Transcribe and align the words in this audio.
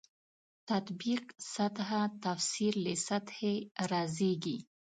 تطبیق 0.69 1.23
سطح 1.53 1.89
تفسیر 2.25 2.73
له 2.85 2.93
سطحې 3.07 3.53
رازېږي. 3.91 4.57